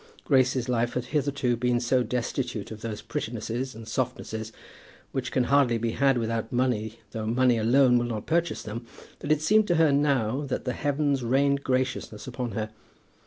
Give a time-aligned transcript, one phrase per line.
[0.25, 4.51] Grace's life had hitherto been so destitute of those prettinesses and softnesses,
[5.11, 8.87] which can hardly be had without money though money alone will not purchase them,
[9.19, 12.71] that it seemed to her now that the heavens rained graciousness upon her.